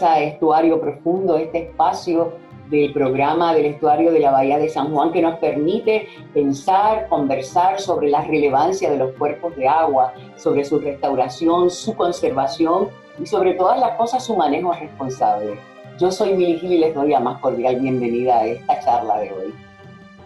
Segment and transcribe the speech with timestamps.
[0.00, 2.32] Estuario Profundo, este espacio
[2.70, 7.80] del programa del estuario de la Bahía de San Juan que nos permite pensar, conversar
[7.80, 13.54] sobre la relevancia de los cuerpos de agua, sobre su restauración, su conservación y sobre
[13.54, 15.58] todas las cosas su manejo responsable.
[15.98, 19.32] Yo soy Mili Gil y les doy la más cordial bienvenida a esta charla de
[19.32, 19.54] hoy.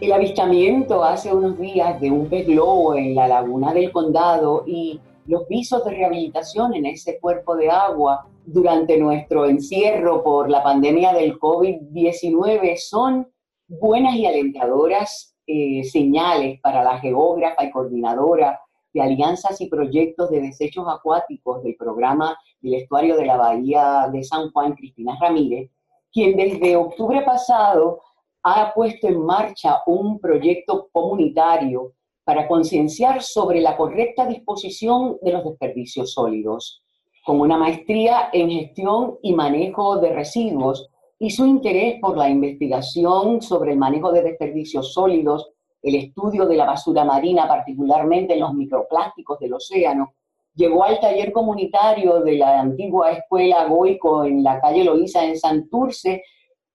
[0.00, 5.00] El avistamiento hace unos días de un pez globo en la laguna del condado y
[5.26, 11.12] los visos de rehabilitación en ese cuerpo de agua durante nuestro encierro por la pandemia
[11.12, 13.26] del COVID-19 son
[13.66, 18.60] buenas y alentadoras eh, señales para la geógrafa y coordinadora
[18.92, 24.22] de alianzas y proyectos de desechos acuáticos del programa del estuario de la Bahía de
[24.22, 25.70] San Juan, Cristina Ramírez,
[26.12, 28.02] quien desde octubre pasado
[28.42, 31.92] ha puesto en marcha un proyecto comunitario
[32.24, 36.83] para concienciar sobre la correcta disposición de los desperdicios sólidos
[37.24, 43.40] con una maestría en gestión y manejo de residuos y su interés por la investigación
[43.40, 45.50] sobre el manejo de desperdicios sólidos,
[45.82, 50.12] el estudio de la basura marina, particularmente en los microplásticos del océano,
[50.54, 56.22] llegó al taller comunitario de la antigua escuela Goico en la calle Loíza en Santurce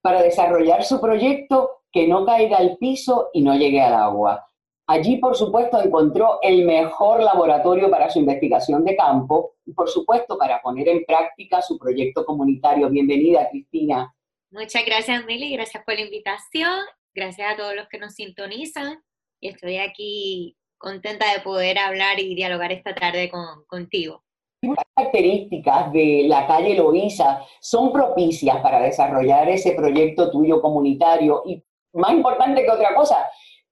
[0.02, 4.47] para desarrollar su proyecto que no caiga al piso y no llegue al agua.
[4.88, 10.38] Allí, por supuesto, encontró el mejor laboratorio para su investigación de campo y, por supuesto,
[10.38, 12.89] para poner en práctica su proyecto comunitario.
[12.89, 14.11] Bienvenida, Cristina.
[14.50, 15.52] Muchas gracias, Mili.
[15.52, 16.80] Gracias por la invitación.
[17.14, 19.03] Gracias a todos los que nos sintonizan.
[19.39, 24.23] Y estoy aquí contenta de poder hablar y dialogar esta tarde con, contigo.
[24.61, 31.64] Las características de la calle Loíza son propicias para desarrollar ese proyecto tuyo comunitario y,
[31.93, 33.17] más importante que otra cosa,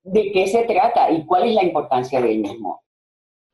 [0.03, 2.83] de qué se trata y cuál es la importancia del mismo.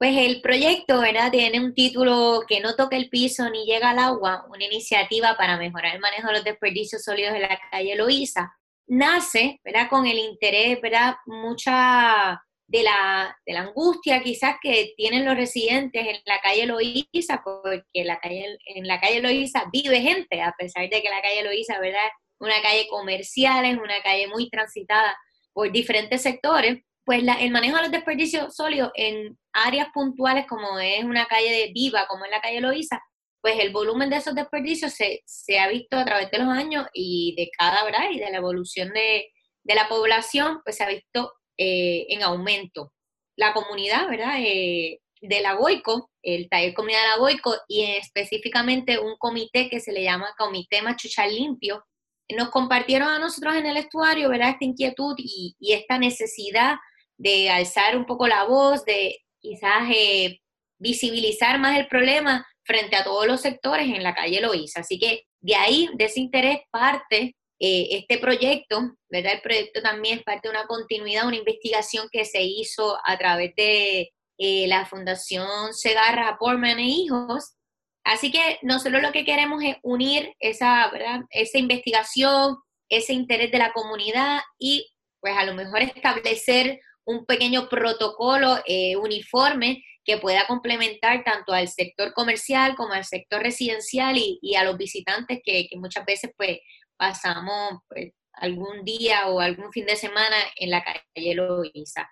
[0.03, 1.31] Pues el proyecto, ¿verdad?
[1.31, 5.55] Tiene un título que no toca el piso ni llega al agua, una iniciativa para
[5.55, 8.53] mejorar el manejo de los desperdicios sólidos en la calle Loíza.
[8.85, 9.87] Nace, ¿verdad?
[9.89, 11.15] Con el interés, ¿verdad?
[11.25, 12.37] Mucha
[12.67, 18.03] de la, de la angustia quizás que tienen los residentes en la calle Loíza, porque
[18.03, 21.79] la calle, en la calle Loíza vive gente, a pesar de que la calle Loíza,
[21.79, 22.09] ¿verdad?
[22.39, 25.17] Una calle comercial, es una calle muy transitada
[25.53, 31.03] por diferentes sectores, pues el manejo de los desperdicios sólidos en áreas puntuales como es
[31.03, 33.01] una calle de viva, como es la calle Loíza,
[33.41, 37.35] pues el volumen de esos desperdicios se, ha visto a través de los años y
[37.35, 38.09] de cada, ¿verdad?
[38.11, 39.29] Y de la evolución de,
[39.65, 42.93] la población, pues se ha visto eh, en aumento.
[43.35, 44.35] La comunidad, ¿verdad?
[44.39, 49.79] Eh, de la Boico, el taller comunidad de la Boico y específicamente un comité que
[49.79, 51.83] se le llama Comité Machuchal Limpio,
[52.29, 54.51] nos compartieron a nosotros en el estuario, ¿verdad?
[54.51, 56.75] Esta inquietud y, esta necesidad
[57.17, 60.39] de alzar un poco la voz, de quizás eh,
[60.77, 64.81] visibilizar más el problema frente a todos los sectores en la calle Loíza.
[64.81, 69.33] Así que de ahí, de ese interés, parte eh, este proyecto, ¿verdad?
[69.33, 73.53] El proyecto también es parte de una continuidad, una investigación que se hizo a través
[73.55, 77.55] de eh, la Fundación Segarra Portman e Hijos,
[78.03, 80.91] Así que nosotros lo que queremos es unir esa,
[81.29, 82.57] esa investigación,
[82.89, 88.95] ese interés de la comunidad y pues a lo mejor establecer un pequeño protocolo eh,
[88.95, 94.77] uniforme que pueda complementar tanto al sector comercial como al sector residencial y, a los
[94.77, 96.59] visitantes que, muchas veces pues
[96.97, 102.09] pasamos pues, algún día o algún fin de semana en la calle Loiza.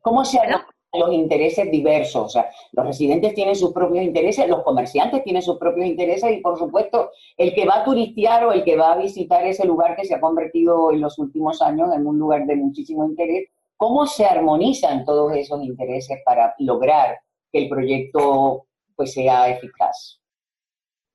[0.00, 0.38] ¿Cómo se,
[0.98, 2.24] los intereses diversos.
[2.24, 6.40] O sea, los residentes tienen sus propios intereses, los comerciantes tienen sus propios intereses y,
[6.40, 9.96] por supuesto, el que va a turistear o el que va a visitar ese lugar
[9.96, 14.06] que se ha convertido en los últimos años en un lugar de muchísimo interés, ¿cómo
[14.06, 17.18] se armonizan todos esos intereses para lograr
[17.52, 20.20] que el proyecto pues, sea eficaz?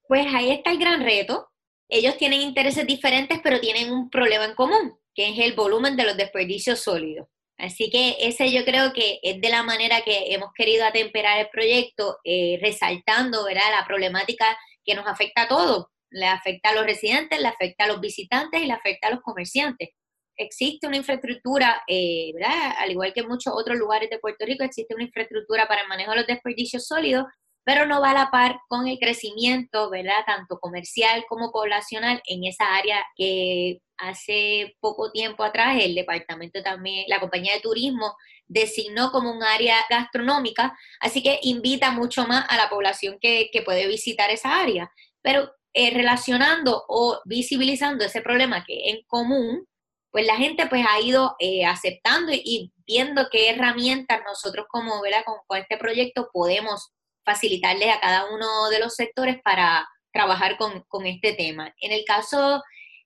[0.07, 1.49] Pues ahí está el gran reto.
[1.89, 6.05] Ellos tienen intereses diferentes, pero tienen un problema en común, que es el volumen de
[6.05, 7.27] los desperdicios sólidos.
[7.57, 11.49] Así que ese yo creo que es de la manera que hemos querido atemperar el
[11.49, 15.85] proyecto, eh, resaltando la problemática que nos afecta a todos.
[16.09, 19.21] Le afecta a los residentes, le afecta a los visitantes y le afecta a los
[19.21, 19.89] comerciantes.
[20.37, 22.73] Existe una infraestructura, eh, ¿verdad?
[22.79, 26.11] al igual que muchos otros lugares de Puerto Rico, existe una infraestructura para el manejo
[26.11, 27.25] de los desperdicios sólidos,
[27.63, 30.25] pero no va a la par con el crecimiento, ¿verdad?
[30.25, 37.05] Tanto comercial como poblacional en esa área que hace poco tiempo atrás el departamento también,
[37.07, 38.15] la compañía de turismo
[38.47, 43.87] designó como un área gastronómica, así que invita mucho más a la población que, puede
[43.87, 44.91] visitar esa área.
[45.21, 49.65] Pero eh, relacionando o visibilizando ese problema que en común,
[50.11, 55.23] pues la gente pues ha ido eh, aceptando y, viendo qué herramientas nosotros como, ¿verdad?
[55.25, 56.91] Con, con este proyecto podemos
[57.23, 61.73] facilitarle a cada uno de los sectores para trabajar con, con este tema.
[61.79, 62.61] En el caso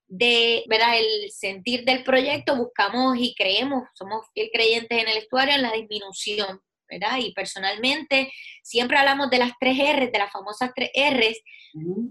[0.07, 0.97] de, ¿verdad?
[0.97, 6.61] El sentir del proyecto, buscamos y creemos, somos creyentes en el estuario, en la disminución,
[6.89, 7.17] ¿verdad?
[7.19, 8.31] Y personalmente
[8.63, 11.35] siempre hablamos de las tres R, de las famosas tres R,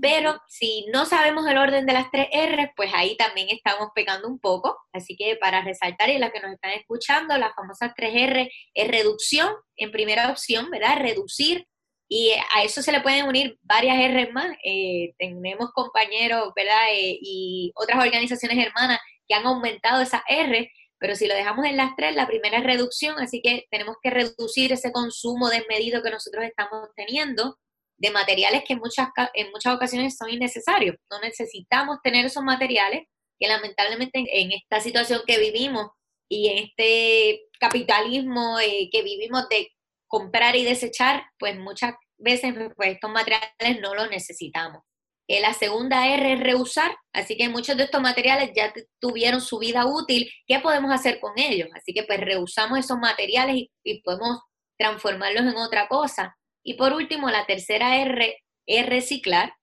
[0.01, 4.29] pero si no sabemos el orden de las tres R, pues ahí también estamos pecando
[4.29, 4.77] un poco.
[4.93, 8.89] Así que para resaltar y las que nos están escuchando, las famosas tres R es
[8.89, 10.99] reducción en primera opción, ¿verdad?
[10.99, 11.67] Reducir,
[12.09, 14.55] y a eso se le pueden unir varias R más.
[14.63, 16.89] Eh, tenemos compañeros, ¿verdad?
[16.93, 20.71] Eh, y otras organizaciones hermanas que han aumentado esas R,
[21.05, 24.09] pero si lo dejamos en las tres, la primera es reducción, así que tenemos que
[24.09, 27.59] reducir ese consumo desmedido que nosotros estamos teniendo
[27.99, 30.97] de materiales que en muchas, en muchas ocasiones son innecesarios.
[31.11, 33.03] No necesitamos tener esos materiales
[33.39, 35.91] que lamentablemente en, esta situación que vivimos
[36.27, 39.73] y en este capitalismo eh, que vivimos de
[40.07, 44.83] comprar y desechar, pues muchas veces pues, estos materiales no los necesitamos.
[45.27, 49.87] La segunda R es reusar, así que muchos de estos materiales ya tuvieron su vida
[49.87, 50.31] útil.
[50.47, 51.69] ¿Qué podemos hacer con ellos?
[51.75, 54.41] Así que pues reusamos esos materiales y, podemos
[54.79, 56.37] transformarlos en otra cosa.
[56.63, 58.37] Y por último, la tercera R
[58.67, 59.55] es reciclar,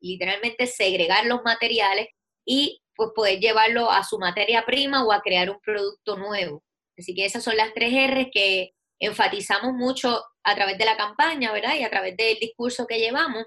[0.00, 2.08] literalmente segregar los materiales
[2.44, 6.64] y pues poder llevarlo a su materia prima o a crear un producto nuevo.
[6.98, 11.52] Así que esas son las tres R que enfatizamos mucho a través de la campaña,
[11.52, 11.74] ¿verdad?
[11.74, 13.44] Y a través del discurso que llevamos,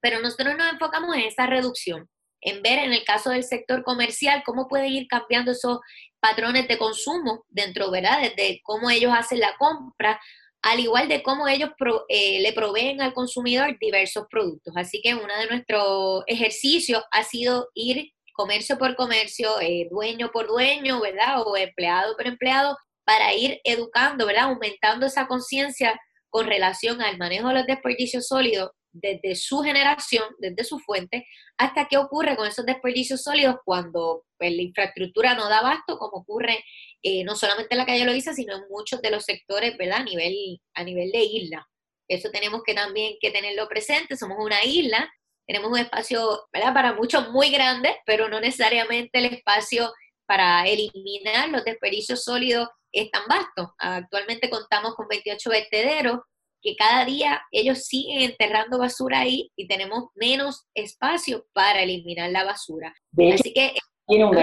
[0.00, 2.08] pero nosotros nos enfocamos en esa reducción,
[2.40, 5.80] en ver en el caso del sector comercial cómo pueden ir cambiando esos
[6.20, 8.20] patrones de consumo dentro, ¿verdad?
[8.20, 10.20] Desde cómo ellos hacen la compra,
[10.62, 11.70] al igual de cómo ellos
[12.08, 14.74] eh, le proveen al consumidor diversos productos.
[14.76, 20.46] Así que uno de nuestros ejercicios ha sido ir comercio por comercio, eh, dueño por
[20.46, 21.42] dueño, ¿verdad?
[21.44, 24.44] O empleado por empleado, para ir educando, ¿verdad?
[24.44, 25.98] Aumentando esa conciencia
[26.28, 31.26] con relación al manejo de los desperdicios sólidos desde su generación, desde su fuente,
[31.56, 36.18] hasta qué ocurre con esos desperdicios sólidos cuando pues, la infraestructura no da abasto, como
[36.18, 36.64] ocurre
[37.02, 40.00] eh, no solamente en la calle Loiza, sino en muchos de los sectores, ¿verdad?
[40.00, 41.68] A nivel, a nivel de isla.
[42.08, 45.08] Eso tenemos que también que tenerlo presente, somos una isla,
[45.46, 46.74] tenemos un espacio, ¿verdad?
[46.74, 49.92] Para muchos muy grande, pero no necesariamente el espacio
[50.26, 53.74] para eliminar los desperdicios sólidos es tan vasto.
[53.78, 56.20] Actualmente contamos con 28 vertederos
[56.62, 62.44] que cada día ellos siguen enterrando basura ahí y tenemos menos espacio para eliminar la
[62.44, 62.94] basura.
[63.32, 63.74] Así que
[64.06, 64.34] tiene un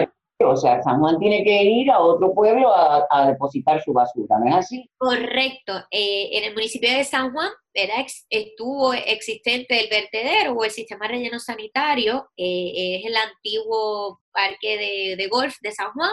[0.46, 4.48] o sea, San Juan tiene que ir a otro pueblo a, depositar su basura, ¿no
[4.50, 4.90] es así?
[4.98, 5.74] Correcto.
[5.90, 11.08] Eh, en el municipio de San Juan era estuvo existente el vertedero o el sistema
[11.08, 16.12] relleno sanitario, eh, es el antiguo parque de, de golf de San Juan,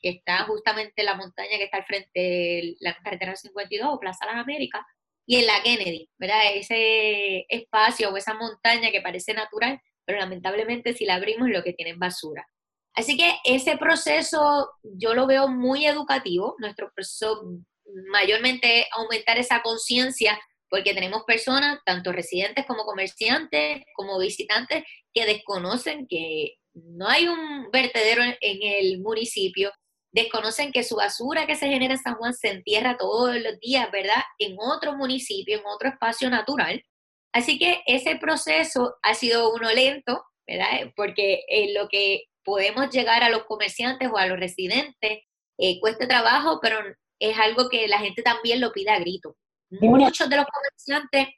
[0.00, 4.00] que está justamente en la montaña que está al frente de la carretera 52 o
[4.00, 4.82] Plaza Las Américas,
[5.26, 6.54] y en la Kennedy, ¿verdad?
[6.54, 11.72] Ese espacio o esa montaña que parece natural, pero lamentablemente si la abrimos lo que
[11.72, 12.46] tienen basura.
[12.94, 17.42] Así que ese proceso yo lo veo muy educativo, nuestro proceso
[18.10, 26.06] mayormente aumentar esa conciencia porque tenemos personas, tanto residentes como comerciantes, como visitantes, que desconocen
[26.08, 29.70] que no hay un vertedero en el municipio,
[30.16, 33.90] desconocen que su basura que se genera en San Juan se entierra todos los días,
[33.92, 34.22] ¿verdad?
[34.38, 36.82] En otro municipio, en otro espacio natural.
[37.34, 40.90] Así que ese proceso ha sido uno lento, ¿verdad?
[40.96, 45.20] Porque en lo que podemos llegar a los comerciantes o a los residentes
[45.58, 46.78] eh, cuesta trabajo, pero
[47.20, 49.36] es algo que la gente también lo pide a grito.
[49.68, 51.28] Muchos de los comerciantes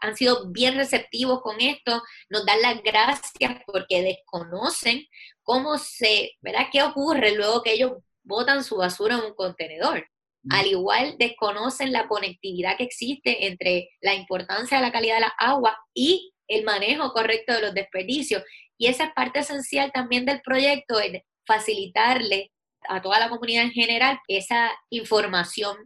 [0.00, 5.06] han sido bien receptivos con esto, nos dan las gracias porque desconocen
[5.42, 6.66] cómo se, ¿verdad?
[6.70, 10.06] ¿Qué ocurre luego que ellos botan su basura en un contenedor?
[10.50, 15.34] Al igual desconocen la conectividad que existe entre la importancia de la calidad de la
[15.38, 18.42] agua y el manejo correcto de los desperdicios.
[18.76, 22.52] Y esa es parte esencial también del proyecto, en facilitarle
[22.88, 25.76] a toda la comunidad en general esa información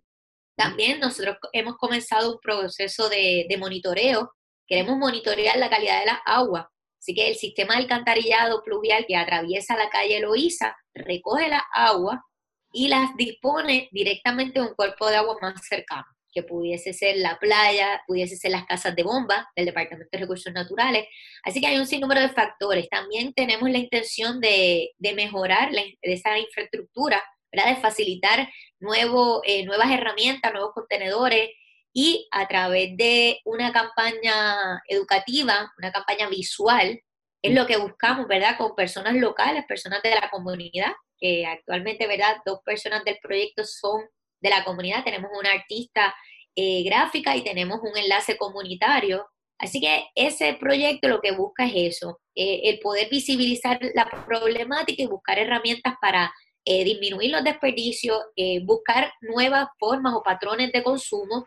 [0.58, 4.32] también nosotros hemos comenzado un proceso de, monitoreo.
[4.66, 6.68] Queremos monitorear la calidad de la agua.
[7.00, 12.24] Así que el sistema de alcantarillado pluvial que atraviesa la calle Loíza recoge la agua
[12.72, 17.38] y las dispone directamente a un cuerpo de agua más cercano, que pudiese ser la
[17.38, 21.06] playa, pudiese ser las casas de bomba del Departamento de Recursos Naturales.
[21.44, 22.88] Así que hay un sinnúmero de factores.
[22.88, 25.70] También tenemos la intención de, mejorar
[26.02, 28.48] esa infraestructura de facilitar
[28.80, 31.50] nuevo, eh, nuevas herramientas, nuevos contenedores
[31.92, 37.00] y a través de una campaña educativa, una campaña visual,
[37.42, 38.56] es lo que buscamos, ¿verdad?
[38.58, 42.36] Con personas locales, personas de la comunidad, que actualmente, ¿verdad?
[42.44, 44.02] Dos personas del proyecto son
[44.40, 45.04] de la comunidad.
[45.04, 46.14] Tenemos una artista
[46.54, 49.26] eh, gráfica y tenemos un enlace comunitario
[49.58, 55.02] Así que ese proyecto lo que busca es eso, eh, el poder visibilizar la problemática
[55.02, 56.32] y buscar herramientas para
[56.70, 61.46] eh, disminuir los desperdicios, eh, buscar nuevas formas o patrones de consumo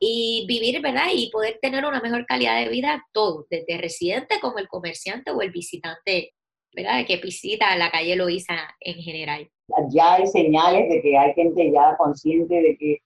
[0.00, 1.10] y vivir, ¿verdad?
[1.14, 5.30] Y poder tener una mejor calidad de vida todos, desde el residente como el comerciante
[5.30, 6.32] o el visitante,
[6.74, 7.06] ¿verdad?
[7.06, 9.48] Que visita la calle Loíza en general.
[9.90, 12.98] Ya hay señales de que hay gente ya consciente de que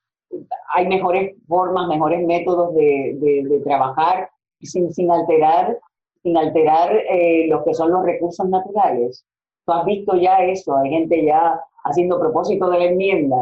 [0.74, 4.30] hay mejores formas, mejores métodos de, de, trabajar
[4.62, 5.78] sin, sin, alterar,
[6.22, 9.26] sin alterar eh, lo que son los recursos naturales.
[9.64, 13.36] Tú has visto ya eso, hay gente ya haciendo propósito de la enmienda.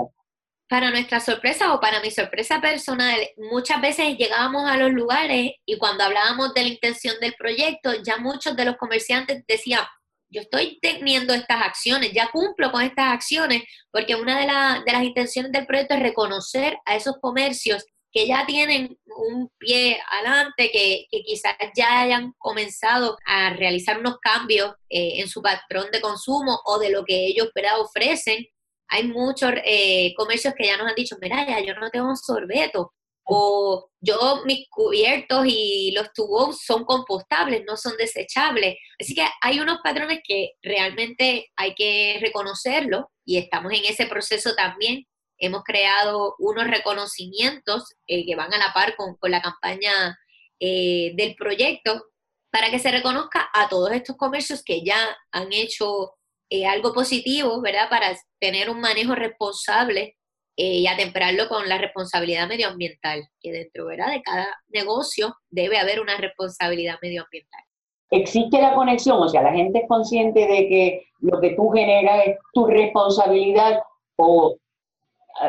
[0.68, 3.18] Para nuestra sorpresa o para mi sorpresa personal,
[3.50, 8.18] muchas veces llegábamos a los lugares y cuando hablábamos de la intención del proyecto, ya
[8.18, 9.82] muchos de los comerciantes decían,
[10.28, 14.46] yo estoy teniendo estas acciones, ya cumplo con estas acciones, porque una de
[14.92, 20.70] las intenciones del proyecto es reconocer a esos comercios que ya tienen un pie adelante,
[20.72, 26.60] que, quizás ya hayan comenzado a realizar unos cambios eh, en su patrón de consumo
[26.64, 28.46] o de lo que ellos ofrecen.
[28.88, 32.92] Hay muchos eh, comercios que ya nos han dicho, mira, ya yo no tengo sorbeto,
[33.32, 38.76] o yo mis cubiertos y los tubos son compostables, no son desechables.
[39.00, 44.56] Así que hay unos patrones que realmente hay que reconocerlo y estamos en ese proceso
[44.56, 45.06] también
[45.40, 50.18] hemos creado unos reconocimientos eh, que van a la par con, la campaña
[50.60, 52.04] eh, del proyecto
[52.52, 54.98] para que se reconozca a todos estos comercios que ya
[55.32, 56.12] han hecho
[56.50, 57.88] eh, algo positivo, ¿verdad?
[57.88, 60.16] Para tener un manejo responsable
[60.62, 63.86] y atemperarlo con la responsabilidad medioambiental, que dentro.
[63.86, 67.62] De cada negocio debe haber una responsabilidad medioambiental.
[68.10, 72.26] Existe la conexión, o sea, la gente es consciente de que lo que tú generas
[72.26, 73.80] es tu responsabilidad
[74.16, 74.58] o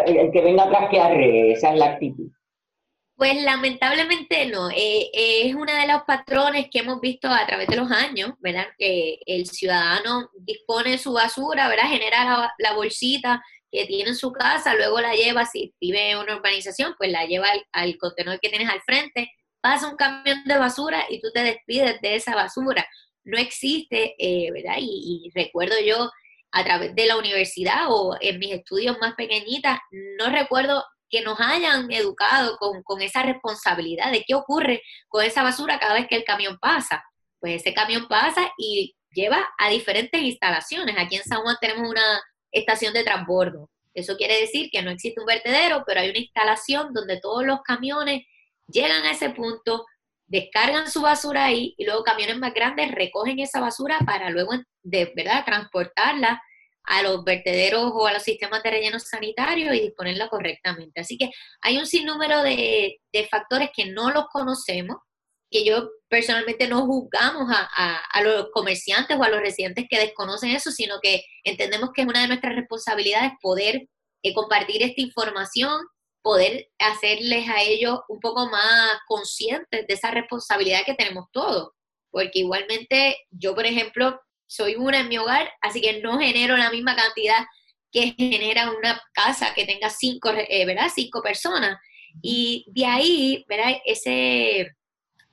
[0.06, 2.30] el que venga atrás que arre, esa es la actitud.
[3.16, 7.76] Pues lamentablemente no, eh, es uno de los patrones que hemos visto a través de
[7.76, 8.66] los años, ¿verdad?
[8.80, 11.90] Que el ciudadano dispone su basura, ¿verdad?
[11.90, 16.38] Genera la, bolsita que tiene en su casa, luego la lleva, si vive en una
[16.38, 19.32] urbanización, pues la lleva al, contenedor que tienes al frente,
[19.62, 22.88] pasa un camión de basura y tú te despides de esa basura.
[23.24, 24.78] No existe, eh, ¿verdad?
[24.80, 26.10] y recuerdo yo
[26.52, 29.80] a través de la universidad o en mis estudios más pequeñitas,
[30.18, 35.80] no recuerdo que nos hayan educado con, esa responsabilidad de qué ocurre con esa basura
[35.80, 37.04] cada vez que el camión pasa.
[37.40, 40.96] Pues ese camión pasa y lleva a diferentes instalaciones.
[40.98, 43.70] Aquí en San Juan tenemos una estación de transbordo.
[43.94, 47.62] Eso quiere decir que no existe un vertedero, pero hay una instalación donde todos los
[47.62, 48.24] camiones
[48.68, 49.86] llegan a ese punto,
[50.32, 55.12] descargan su basura ahí y luego camiones más grandes recogen esa basura para luego de
[55.14, 56.42] verdad transportarla
[56.84, 61.02] a los vertederos o a los sistemas de relleno sanitario y disponerla correctamente.
[61.02, 61.30] Así que
[61.62, 62.98] hay un sinnúmero de,
[63.30, 64.98] factores que no los conocemos,
[65.52, 70.72] que yo personalmente no juzgamos a, los comerciantes o a los residentes que desconocen eso,
[70.72, 73.90] sino que entendemos que es una de nuestras responsabilidades poder
[74.24, 75.74] eh, compartir esta información
[76.22, 81.72] poder hacerles a ellos un poco más conscientes de esa responsabilidad que tenemos todos.
[82.10, 86.72] Porque igualmente yo, por ejemplo, soy una en mi hogar, así que no genero la
[86.72, 87.46] misma cantidad
[87.92, 90.90] que genera una casa que tenga cinco, eh, ¿verdad?
[90.94, 91.78] Cinco personas.
[92.22, 93.78] Y de ahí, ¿verdad?
[93.86, 94.72] Ese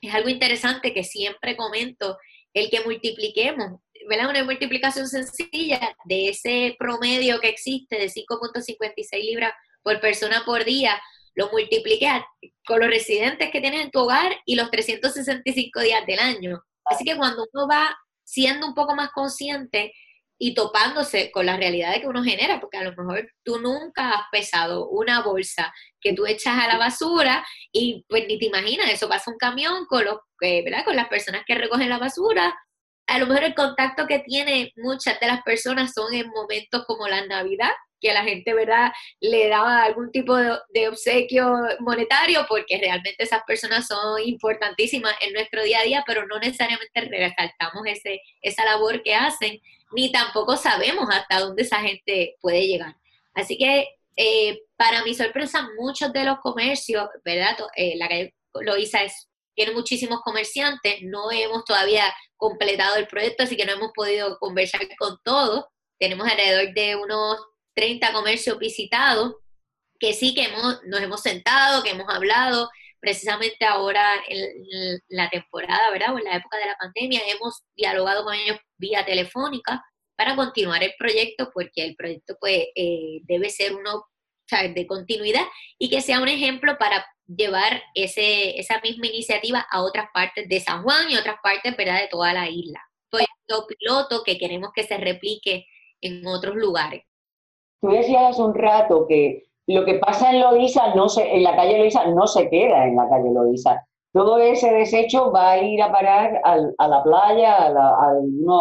[0.00, 2.16] es algo interesante que siempre comento,
[2.54, 4.30] el que multipliquemos, ¿verdad?
[4.30, 9.52] Una multiplicación sencilla de ese promedio que existe de 5.56 libras
[9.88, 11.00] por persona por día,
[11.34, 12.06] lo multiplique
[12.66, 16.62] con los residentes que tienes en tu hogar y los 365 días del año.
[16.84, 19.94] Así que cuando uno va siendo un poco más consciente
[20.38, 24.24] y topándose con la realidad que uno genera, porque a lo mejor tú nunca has
[24.30, 29.08] pesado una bolsa que tú echas a la basura y pues ni te imaginas, eso
[29.08, 32.54] pasa un camión con, los, eh, con las personas que recogen la basura.
[33.06, 37.08] A lo mejor el contacto que tiene muchas de las personas son en momentos como
[37.08, 43.24] la Navidad, que la gente, ¿verdad?, le daba algún tipo de, obsequio monetario, porque realmente
[43.24, 48.64] esas personas son importantísimas en nuestro día a día, pero no necesariamente resaltamos ese, esa
[48.64, 49.60] labor que hacen,
[49.92, 52.96] ni tampoco sabemos hasta dónde esa gente puede llegar.
[53.34, 59.02] Así que, eh, para mi sorpresa, muchos de los comercios, ¿verdad?, eh, la calle Loiza
[59.02, 62.04] es, tiene muchísimos comerciantes, no hemos todavía
[62.36, 65.66] completado el proyecto, así que no hemos podido conversar con todos.
[65.98, 67.44] Tenemos alrededor de unos
[67.78, 69.36] 30 comercios visitados,
[70.00, 72.68] que sí que hemos, nos hemos sentado, que hemos hablado,
[72.98, 76.12] precisamente ahora en la temporada, ¿verdad?
[76.12, 79.80] O en la época de la pandemia, hemos dialogado con ellos vía telefónica
[80.16, 84.06] para continuar el proyecto, porque el proyecto pues eh, debe ser uno
[84.74, 85.44] de continuidad
[85.78, 90.58] y que sea un ejemplo para llevar ese, esa misma iniciativa a otras partes de
[90.58, 92.00] San Juan y otras partes ¿verdad?
[92.00, 92.80] de toda la isla.
[93.08, 95.66] Proyecto piloto que queremos que se replique
[96.00, 97.04] en otros lugares.
[97.80, 101.54] Tú decías hace un rato que lo que pasa en Loiza, no se, en la
[101.54, 103.84] calle Loiza, no se queda en la calle Loiza.
[104.12, 108.12] Todo ese desecho va a ir a parar a la playa, a,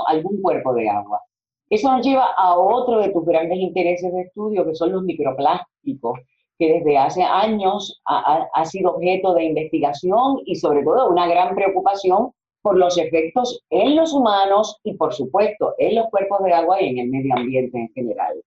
[0.08, 1.22] algún cuerpo de agua.
[1.70, 6.20] Eso nos lleva a otro de tus grandes intereses de estudio, que son los microplásticos,
[6.60, 11.56] que desde hace años ha, ha sido objeto de investigación y sobre todo una gran
[11.56, 12.32] preocupación
[12.62, 16.90] por los efectos en los humanos y por supuesto en los cuerpos de agua y
[16.90, 18.44] en el medio ambiente en general.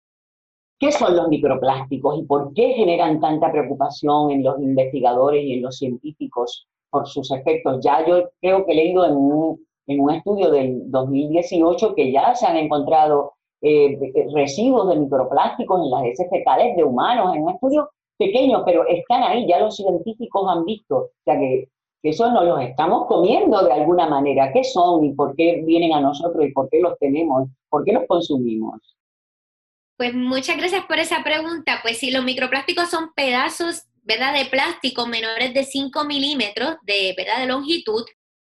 [0.80, 5.62] ¿Qué son los microplásticos y por qué generan tanta preocupación en los investigadores y en
[5.62, 7.84] los científicos por sus efectos?
[7.84, 12.34] Ya yo creo que he leído en un, en un estudio del 2018 que ya
[12.34, 13.98] se han encontrado eh,
[14.34, 19.22] residuos de microplásticos en las heces fecales de humanos, en un estudio pequeño, pero están
[19.22, 20.96] ahí, ya los científicos han visto.
[20.96, 21.68] O sea que,
[22.02, 24.50] que eso nos los estamos comiendo de alguna manera.
[24.54, 27.50] ¿Qué son y por qué vienen a nosotros y por qué los tenemos?
[27.68, 28.80] ¿Por qué los consumimos?
[30.00, 31.80] Pues muchas gracias por esa pregunta.
[31.82, 37.40] Pues sí, los microplásticos son pedazos, ¿verdad?, de plástico menores de 5 milímetros de, ¿verdad?
[37.40, 38.06] de longitud.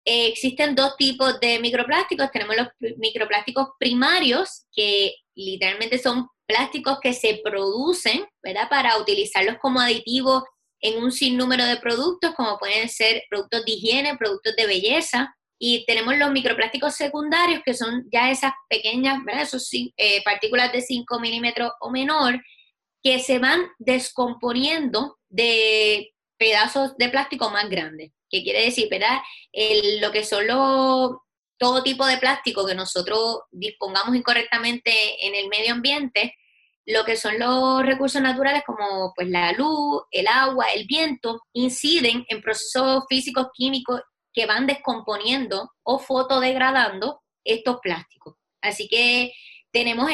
[0.05, 2.31] Eh, existen dos tipos de microplásticos.
[2.31, 9.79] Tenemos los microplásticos primarios, que literalmente son plásticos que se producen, ¿verdad?, para utilizarlos como
[9.79, 10.41] aditivos
[10.81, 15.35] en un sinnúmero de productos, como pueden ser productos de higiene, productos de belleza.
[15.57, 19.43] Y tenemos los microplásticos secundarios, que son ya esas pequeñas, ¿verdad?
[19.43, 22.41] Esos eh, partículas de 5 milímetros o menor,
[23.01, 28.11] que se van descomponiendo de pedazos de plástico más grandes.
[28.29, 29.19] ¿Qué quiere decir, verdad?
[30.01, 31.11] lo que son los,
[31.57, 34.91] todo tipo de plástico que nosotros dispongamos incorrectamente
[35.25, 36.35] en el medio ambiente,
[36.85, 42.25] lo que son los recursos naturales como pues la luz, el agua, el viento, inciden
[42.27, 44.01] en procesos físicos, químicos
[44.35, 48.35] que van descomponiendo o fotodegradando estos plásticos.
[48.61, 49.31] Así que
[49.71, 50.09] tenemos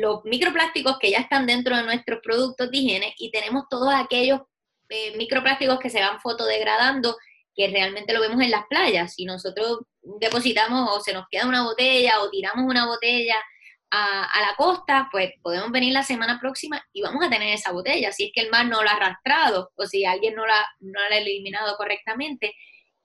[0.00, 4.40] los microplásticos que ya están dentro de nuestros productos de higiene y tenemos todos aquellos
[4.88, 7.16] eh, microplásticos que se van fotodegradando,
[7.54, 9.14] que realmente lo vemos en las playas.
[9.14, 13.36] Si nosotros depositamos o se nos queda una botella o tiramos una botella
[13.90, 18.10] a, la costa, pues podemos venir la semana próxima y vamos a tener esa botella,
[18.12, 21.00] si es que el mar no la ha arrastrado o si alguien no la, no
[21.08, 22.54] la ha eliminado correctamente.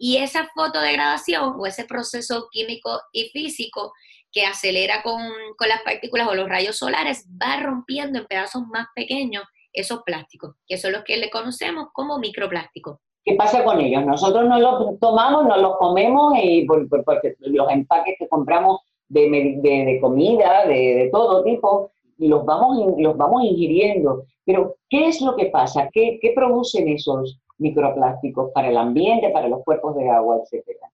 [0.01, 3.91] Y esa fotodegradación o ese proceso químico y físico
[4.31, 5.21] que acelera con,
[5.67, 10.77] las partículas o los rayos solares va rompiendo en pedazos más pequeños esos plásticos, que
[10.77, 12.97] son los que le conocemos como microplásticos.
[13.25, 14.05] ¿Qué pasa con ellos?
[14.05, 20.65] Nosotros no los tomamos, no los comemos y porque los empaques que compramos de, comida,
[20.65, 24.23] de, todo tipo, los vamos, los vamos ingiriendo.
[24.45, 25.89] Pero, ¿qué es lo que pasa?
[25.91, 30.91] ¿Qué, qué producen esos microplásticos para el ambiente, para los cuerpos de agua, etcétera.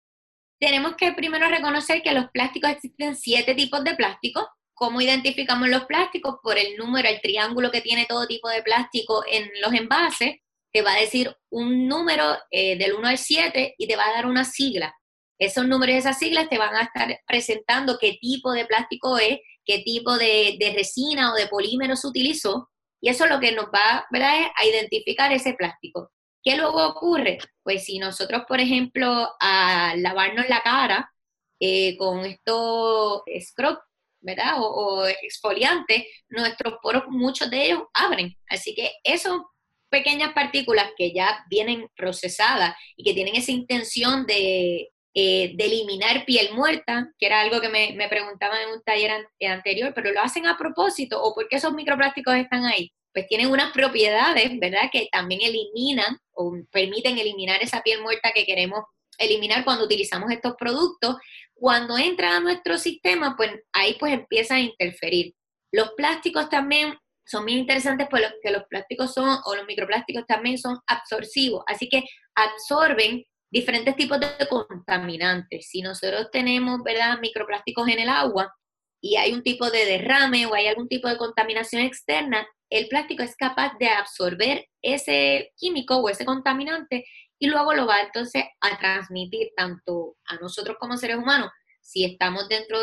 [0.61, 4.47] Tenemos que primero reconocer que los plásticos existen siete tipos de plásticos.
[4.75, 6.37] ¿Cómo identificamos los plásticos?
[6.43, 10.37] Por el número, el triángulo que tiene todo tipo de plástico en los envases,
[10.73, 14.13] te va a decir un número eh, del 1 al 7 y te va a
[14.13, 14.95] dar una sigla.
[15.39, 19.39] Esos números y esas siglas te van a estar presentando qué tipo de plástico es,
[19.65, 22.69] qué tipo de, resina o de polímero se utilizó,
[23.01, 26.11] y eso es lo que nos va a identificar ese plástico.
[26.43, 27.39] ¿Qué luego ocurre?
[27.63, 31.13] Pues si nosotros, por ejemplo, a lavarnos la cara
[31.61, 33.79] eh, con estos scrub,
[34.21, 34.55] ¿verdad?
[34.59, 38.35] O, exfoliantes, nuestros poros, muchos de ellos abren.
[38.49, 39.35] Así que esas
[39.91, 46.25] pequeñas partículas que ya vienen procesadas y que tienen esa intención de, eh, de eliminar
[46.25, 50.21] piel muerta, que era algo que me, me preguntaban en un taller anterior, pero lo
[50.23, 54.91] hacen a propósito o porque esos microplásticos están ahí pues tienen unas propiedades, ¿verdad?
[54.93, 58.85] Que también eliminan o permiten eliminar esa piel muerta que queremos
[59.19, 61.17] eliminar cuando utilizamos estos productos.
[61.55, 65.35] Cuando entra a nuestro sistema, pues ahí pues empieza a interferir.
[65.73, 66.95] Los plásticos también
[67.27, 72.03] son muy interesantes porque los plásticos son, o los microplásticos también son absorbivos, así que
[72.35, 75.69] absorben diferentes tipos de contaminantes.
[75.69, 78.53] Si nosotros tenemos, ¿verdad?, microplásticos en el agua
[79.01, 83.23] y hay un tipo de derrame o hay algún tipo de contaminación externa, el plástico
[83.23, 87.05] es capaz de absorber ese químico o ese contaminante
[87.39, 92.49] y luego lo va entonces a transmitir tanto a nosotros como seres humanos, si estamos
[92.49, 92.79] dentro.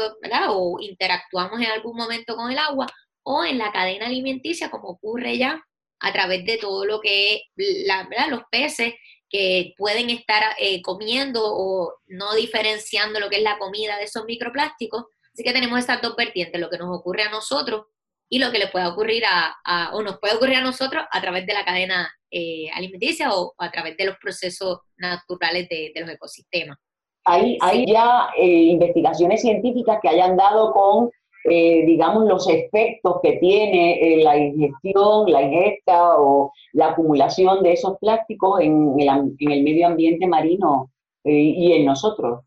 [0.49, 2.87] O interactuamos en algún momento con el agua,
[3.23, 5.61] o en la cadena alimenticia, como ocurre ya
[5.99, 8.93] a través de todo lo que es la, los peces
[9.29, 14.25] que pueden estar eh, comiendo o no diferenciando lo que es la comida de esos
[14.25, 15.05] microplásticos.
[15.33, 17.85] Así que tenemos estas dos vertientes, lo que nos ocurre a nosotros
[18.29, 21.45] y lo que le puede ocurrir a, o nos puede ocurrir a nosotros a través
[21.45, 26.77] de la cadena eh, alimenticia o, a través de los procesos naturales de, los ecosistemas.
[27.25, 31.09] Hay, hay ya eh, investigaciones científicas que hayan dado con,
[31.45, 37.97] eh, digamos, los efectos que tiene la ingestión, la ingesta o la acumulación de esos
[37.99, 39.07] plásticos en el,
[39.39, 40.89] en el medio ambiente marino
[41.23, 42.41] y en nosotros.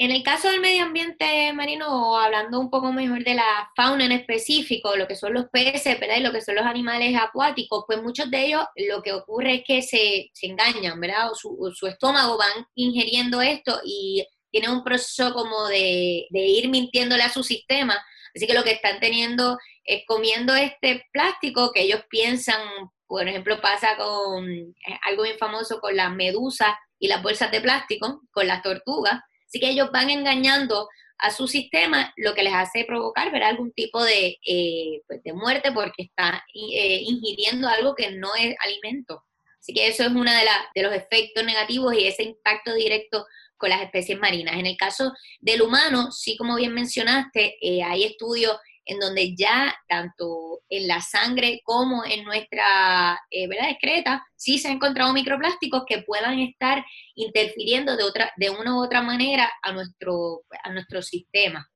[0.00, 4.12] En el caso del medio ambiente marino, hablando un poco mejor de la fauna en
[4.12, 6.18] específico, lo que son los peces, ¿verdad?
[6.18, 9.64] Y lo que son los animales acuáticos, pues muchos de ellos lo que ocurre es
[9.66, 11.32] que se, engañan, ¿verdad?
[11.32, 17.24] O su, estómago van ingiriendo esto y tienen un proceso como de, de ir mintiéndole
[17.24, 18.00] a su sistema.
[18.36, 22.60] Así que lo que están teniendo es comiendo este plástico que ellos piensan,
[23.08, 24.74] por ejemplo, pasa con eh,
[25.08, 29.58] algo bien famoso con las medusas y las bolsas de plástico, con las tortugas Así
[29.58, 34.04] que ellos van engañando a su sistema, lo que les hace provocar ver algún tipo
[34.04, 39.24] de, eh, pues, de muerte porque está eh, ingiriendo algo que no es alimento.
[39.58, 40.38] Así que eso es uno de,
[40.74, 44.54] de los efectos negativos y ese impacto directo con las especies marinas.
[44.56, 48.56] En el caso del humano, sí como bien mencionaste, eh, hay estudios
[48.88, 53.70] en donde ya tanto en la sangre como en nuestra eh, ¿verdad?
[53.70, 58.82] excreta, sí se han encontrado microplásticos que puedan estar interfiriendo de, otra, de una u
[58.82, 61.70] otra manera a nuestro, a nuestro sistema.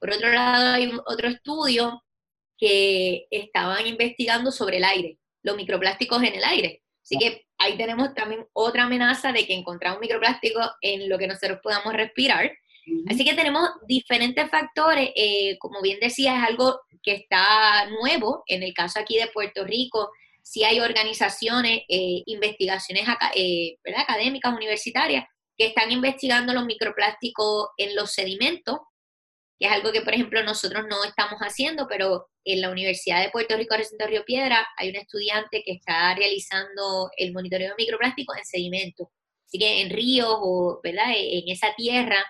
[0.00, 2.02] Por otro lado, hay otro estudio
[2.56, 6.82] que estaban investigando sobre el aire, los microplásticos en el aire.
[7.02, 11.58] Así que ahí tenemos también otra amenaza de que encontramos microplásticos en lo que nosotros
[11.62, 12.50] podamos respirar
[13.08, 18.62] Así que tenemos diferentes factores, eh, como bien decía, es algo que está nuevo, en
[18.62, 20.10] el caso aquí de Puerto Rico,
[20.42, 25.24] sí hay organizaciones, eh, investigaciones eh, académicas, universitarias,
[25.56, 28.78] que están investigando los microplásticos en los sedimentos,
[29.58, 33.30] que es algo que, por ejemplo, nosotros no estamos haciendo, pero en la Universidad de
[33.30, 38.36] Puerto Rico, Recinto Río Piedra, hay un estudiante que está realizando el monitoreo de microplásticos
[38.36, 39.08] en sedimentos.
[39.46, 41.12] Así que en ríos o ¿verdad?
[41.16, 42.24] en esa tierra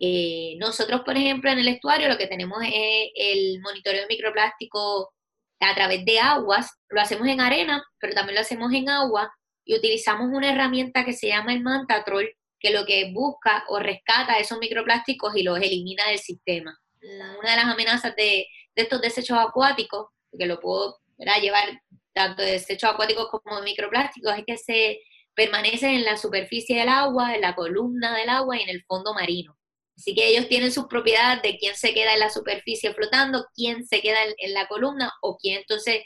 [0.00, 5.12] eh, nosotros, por ejemplo, en el estuario lo que tenemos es el monitoreo de microplástico
[5.60, 9.32] a través de aguas, lo hacemos en arena, pero también lo hacemos en agua
[9.64, 12.30] y utilizamos una herramienta que se llama el Mantatrol,
[12.60, 16.78] que lo que busca o rescata esos microplásticos y los elimina del sistema.
[17.00, 20.06] Una de las amenazas de, estos desechos acuáticos,
[20.36, 20.98] que lo puedo
[21.42, 21.64] llevar
[22.12, 25.00] tanto de desechos acuáticos como de microplásticos, es que se
[25.34, 29.14] permanecen en la superficie del agua, en la columna del agua y en el fondo
[29.14, 29.57] marino.
[29.98, 33.84] Así que ellos tienen sus propiedades de quién se queda en la superficie flotando, quién
[33.84, 36.04] se queda en, la columna o quién entonces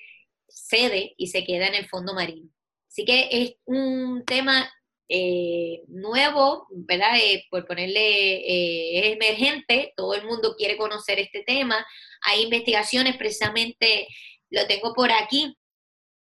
[0.48, 2.48] cede y se queda en el fondo marino.
[2.88, 4.72] Así que es un tema
[5.11, 7.18] eh, nuevo, ¿verdad?
[7.22, 11.87] Eh, por ponerle, eh, emergente, todo el mundo quiere conocer este tema.
[12.22, 14.09] Hay investigaciones, precisamente
[14.48, 15.55] lo tengo por aquí.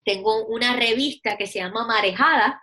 [0.04, 2.60] Tengo una revista que se llama Marejada,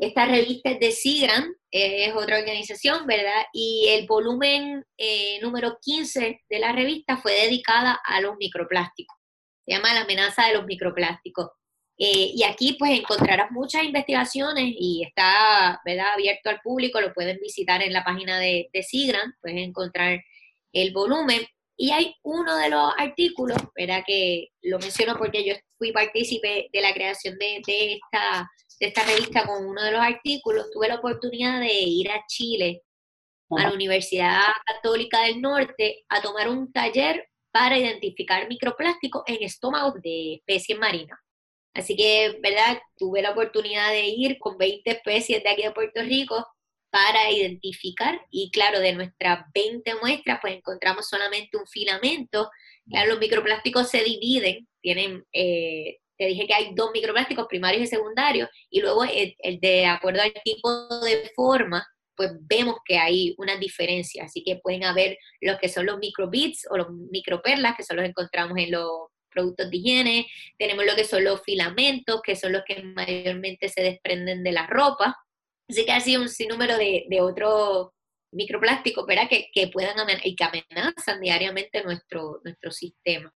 [0.00, 3.44] esta revista es de Sigran, es otra organización, ¿verdad?
[3.52, 9.16] Y el volumen eh, número 15 de la revista fue dedicada a los microplásticos.
[9.66, 11.50] Se llama La amenaza de los microplásticos.
[11.98, 16.12] Eh, y aquí pues encontrarás muchas investigaciones y está ¿verdad?
[16.12, 20.20] abierto al público, lo pueden visitar en la página de, de Sigran, pueden encontrar
[20.72, 21.42] el volumen.
[21.78, 24.02] Y hay uno de los artículos, ¿verdad?
[24.06, 29.04] Que lo menciono porque yo fui partícipe de la creación de, de esta de esta
[29.04, 32.82] revista con uno de los artículos, tuve la oportunidad de ir a Chile,
[33.50, 39.94] a la Universidad Católica del Norte, a tomar un taller para identificar microplásticos en estómagos
[40.02, 41.18] de especies marinas.
[41.74, 42.78] Así que, ¿verdad?
[42.96, 46.46] Tuve la oportunidad de ir con 20 especies de aquí de Puerto Rico
[46.90, 52.50] para identificar y claro, de nuestras 20 muestras, pues encontramos solamente un filamento.
[53.06, 58.48] los microplásticos se dividen, tienen eh, te dije que hay dos microplásticos primarios y secundarios,
[58.70, 64.24] y luego el, de acuerdo al tipo de forma, pues vemos que hay una diferencia.
[64.24, 68.04] Así que pueden haber los que son los microbits o los microperlas, que son los
[68.04, 70.26] que encontramos en los productos de higiene.
[70.58, 74.66] Tenemos lo que son los filamentos, que son los que mayormente se desprenden de la
[74.66, 75.14] ropa.
[75.68, 77.90] Así que hay un sinnúmero de, de otros
[78.32, 79.28] microplásticos, ¿verdad?
[79.28, 83.32] Que, que puedan y que amenazan diariamente nuestro, nuestro sistema.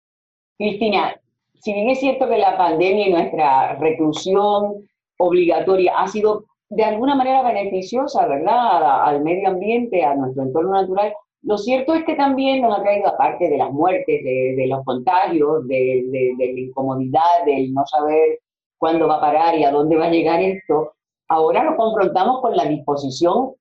[0.57, 1.19] Cristina,
[1.59, 7.15] si bien es cierto que la pandemia y nuestra reclusión obligatoria ha sido de alguna
[7.15, 12.61] manera beneficiosa, ¿verdad?, al medio ambiente, a nuestro entorno natural, lo cierto es que también
[12.61, 17.73] nos ha traído, aparte de las muertes, de, los contagios, de, de, la incomodidad, del
[17.73, 18.39] no saber
[18.77, 20.93] cuándo va a parar y a dónde va a llegar esto,
[21.27, 23.53] ahora nos confrontamos con la disposición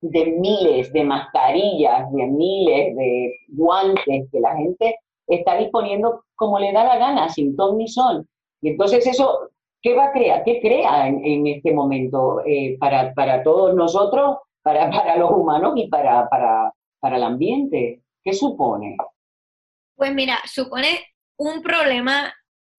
[0.00, 6.72] de miles de mascarillas, de miles de guantes que la gente está disponiendo como le
[6.72, 8.26] da la gana, sin ton ni sol.
[8.60, 9.50] Y entonces eso
[9.84, 10.42] ¿qué va a crear?
[10.44, 15.88] ¿Qué crea en, este momento eh, para, para, todos nosotros, para, para los humanos y
[15.88, 18.00] para, para, para el ambiente?
[18.24, 18.96] ¿Qué supone?
[19.94, 21.04] Pues mira, supone
[21.36, 22.32] un problema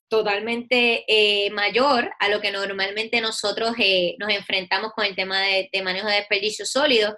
[0.10, 5.70] totalmente eh, mayor a lo que normalmente nosotros eh, nos enfrentamos con el tema de,
[5.84, 7.14] manejo de desperdicios sólidos,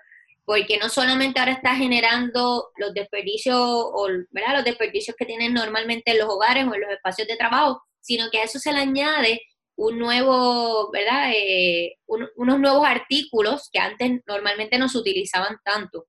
[0.48, 4.56] porque no solamente ahora está generando los desperdicios o ¿verdad?
[4.56, 8.30] los desperdicios que tienen normalmente en los hogares o en los espacios de trabajo, sino
[8.32, 9.42] que a eso se le añade
[9.76, 11.34] un nuevo, ¿verdad?
[11.36, 16.06] Eh, unos nuevos artículos que antes normalmente no se utilizaban tanto.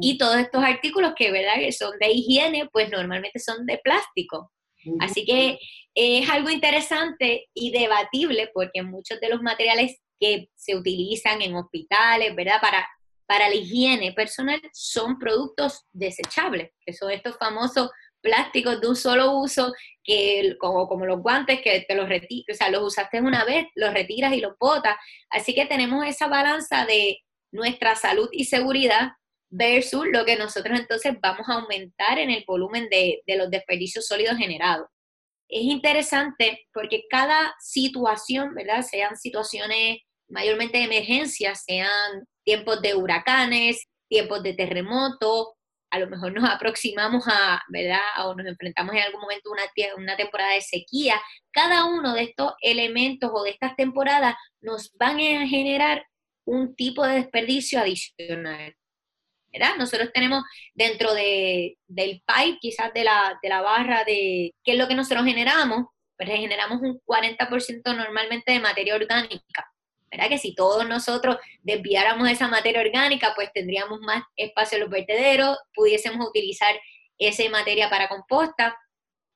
[0.00, 1.56] Y todos estos artículos que, ¿verdad?
[1.56, 4.52] que son de higiene, pues normalmente son de plástico.
[5.00, 5.58] Así que
[5.96, 12.36] es algo interesante y debatible porque muchos de los materiales que se utilizan en hospitales,
[12.36, 12.60] ¿verdad?
[12.60, 12.86] Para,
[13.30, 17.88] para la higiene personal son productos desechables, que son estos famosos
[18.20, 22.58] plásticos de un solo uso, que como, como los guantes que te los retiras, o
[22.58, 24.96] sea, los usaste una vez, los retiras y los botas.
[25.30, 27.20] Así que tenemos esa balanza de
[27.52, 29.12] nuestra salud y seguridad
[29.48, 34.08] versus lo que nosotros entonces vamos a aumentar en el volumen de, de los desperdicios
[34.08, 34.88] sólidos generados
[35.48, 38.82] es interesante porque cada situación, ¿verdad?
[38.82, 45.56] Sean situaciones mayormente de emergencia, sean tiempos de huracanes, tiempos de terremoto,
[45.90, 48.00] a lo mejor nos aproximamos a, ¿verdad?
[48.26, 51.20] O nos enfrentamos en algún momento a una, temporada de sequía.
[51.52, 56.04] Cada uno de estos elementos o de estas temporadas nos van a generar
[56.44, 58.74] un tipo de desperdicio adicional.
[59.78, 64.78] Nosotros tenemos dentro de, del pipe, quizás de la, de la barra de qué es
[64.78, 69.72] lo que nosotros generamos, pues generamos un 40% normalmente de materia orgánica,
[70.10, 70.28] ¿verdad?
[70.28, 75.58] Que si todos nosotros desviáramos esa materia orgánica, pues tendríamos más espacio en los vertederos,
[75.74, 76.74] pudiésemos utilizar
[77.18, 78.76] esa materia para composta,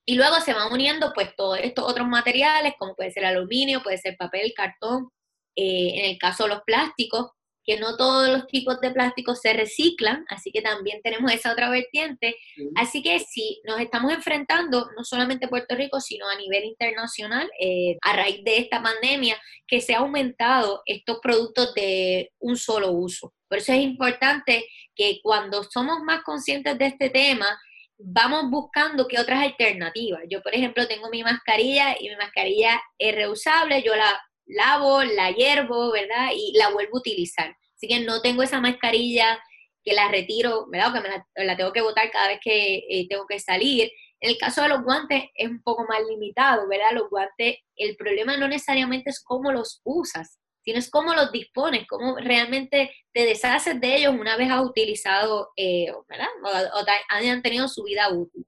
[0.06, 3.98] y luego se van uniendo pues todos estos otros materiales, como puede ser aluminio, puede
[3.98, 5.08] ser papel, cartón,
[5.56, 7.30] eh, en el caso de los plásticos,
[7.64, 11.70] que no todos los tipos de plásticos se reciclan, así que también tenemos esa otra
[11.70, 12.36] vertiente.
[12.76, 17.96] Así que sí, nos estamos enfrentando, no solamente Puerto Rico, sino a nivel internacional, eh,
[18.02, 23.32] a raíz de esta pandemia, que se ha aumentado estos productos de un solo uso.
[23.48, 27.58] Por eso es importante que cuando somos más conscientes de este tema,
[27.98, 30.22] vamos buscando qué otras alternativas.
[30.28, 35.30] Yo, por ejemplo, tengo mi mascarilla y mi mascarilla es reusable, yo la lavo, la
[35.30, 36.28] hiervo, ¿verdad?
[36.34, 37.56] Y la vuelvo a utilizar.
[37.76, 39.38] Así que no tengo esa mascarilla
[39.82, 40.90] que la retiro, ¿verdad?
[40.90, 43.90] O que me la, tengo que botar cada vez que eh, tengo que salir.
[44.20, 46.92] En el caso de los guantes es un poco más limitado, ¿verdad?
[46.92, 51.86] Los guantes, el problema no necesariamente es cómo los usas, sino es cómo los dispones,
[51.86, 56.28] cómo realmente te deshaces de ellos una vez has utilizado, eh, ¿verdad?
[56.42, 58.46] O, o, han tenido su vida útil.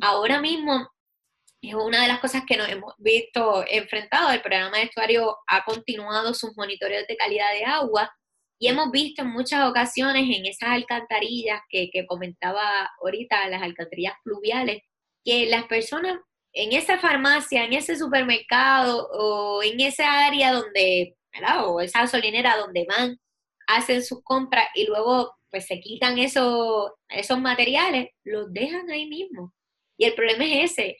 [0.00, 0.88] Ahora mismo
[1.68, 4.32] es una de las cosas que nos hemos visto enfrentados.
[4.32, 8.10] El programa de estuario ha continuado sus monitoreos de calidad de agua
[8.58, 14.82] y hemos visto en muchas ocasiones en esas alcantarillas que, comentaba ahorita, las alcantarillas fluviales,
[15.24, 16.18] que las personas
[16.52, 21.68] en esa farmacia, en ese supermercado o en esa área donde, ¿verdad?
[21.68, 23.18] O esa gasolinera donde van,
[23.66, 29.52] hacen sus compras y luego pues se quitan esos, esos materiales, los dejan ahí mismo.
[29.96, 30.96] Y el problema es ese,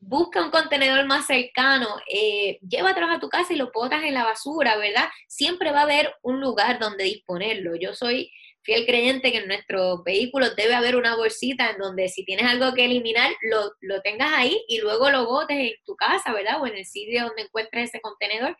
[0.00, 4.76] busca un contenedor más cercano, eh, a tu casa y lo botas en la basura,
[4.76, 5.08] ¿verdad?
[5.26, 7.76] Siempre va a haber un lugar donde disponerlo.
[7.76, 8.30] Yo soy
[8.62, 12.74] fiel creyente que en nuestros vehículos debe haber una bolsita en donde si tienes algo
[12.74, 16.60] que eliminar, lo, lo tengas ahí y luego lo botes en tu casa, ¿verdad?
[16.60, 18.56] O en el sitio donde encuentres ese contenedor.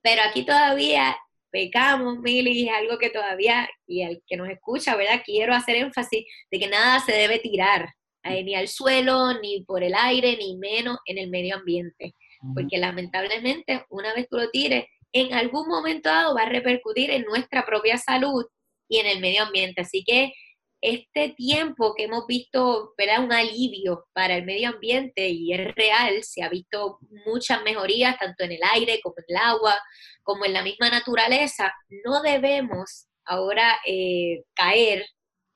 [0.00, 1.16] Pero aquí todavía
[1.50, 5.22] pecamos, Mili, es algo que todavía, y al que nos escucha, ¿verdad?
[5.24, 9.82] Quiero hacer énfasis de que nada se debe tirar, eh, ni al suelo, ni por
[9.82, 12.14] el aire, ni menos en el medio ambiente.
[12.54, 17.22] Porque lamentablemente, una vez tú lo tires, en algún momento dado va a repercutir en
[17.22, 18.44] nuestra propia salud
[18.88, 19.80] y en el medio ambiente.
[19.80, 20.32] Así que
[20.80, 23.24] este tiempo que hemos visto, ¿verdad?
[23.24, 28.44] Un alivio para el medio ambiente y es real, se ha visto muchas mejorías tanto
[28.44, 29.80] en el aire como en el agua,
[30.22, 31.72] como en la misma naturaleza.
[32.04, 35.06] No debemos ahora eh, caer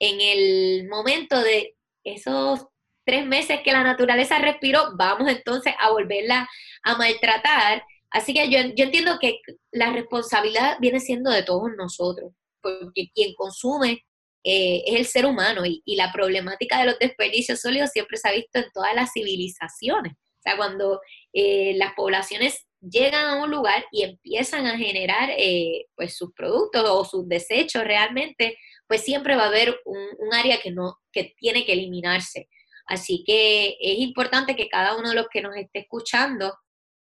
[0.01, 2.67] en el momento de esos
[3.05, 6.49] tres meses que la naturaleza respiró, vamos entonces a volverla
[6.83, 7.85] a maltratar.
[8.11, 14.05] Así que yo, entiendo que la responsabilidad viene siendo de todos nosotros, porque quien consume
[14.45, 18.33] eh, es el ser humano y, la problemática de los desperdicios sólidos siempre se ha
[18.33, 20.13] visto en todas las civilizaciones.
[20.13, 21.01] O sea, cuando
[21.33, 26.85] eh, las poblaciones llegan a un lugar y empiezan a generar eh, pues sus productos
[26.85, 31.65] o sus desechos realmente, pues siempre va a haber un, área que, no, que tiene
[31.65, 32.49] que eliminarse.
[32.87, 36.55] Así que es importante que cada uno de los que nos esté escuchando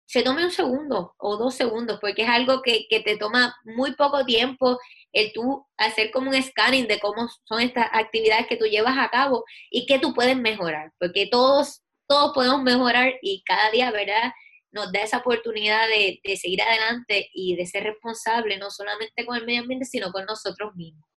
[0.07, 3.93] se tome un segundo o dos segundos, porque es algo que, que, te toma muy
[3.95, 4.79] poco tiempo
[5.11, 9.09] el tú hacer como un scanning de cómo son estas actividades que tú llevas a
[9.09, 14.31] cabo y que tú puedes mejorar, porque todos, todos podemos mejorar y cada día, ¿verdad?
[14.71, 19.37] Nos da esa oportunidad de, de seguir adelante y de ser responsable, no solamente con
[19.37, 21.07] el medio ambiente, sino con nosotros mismos.